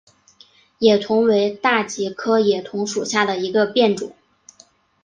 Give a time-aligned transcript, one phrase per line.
[0.79, 4.15] 野桐为大戟科野桐属下的一个变种。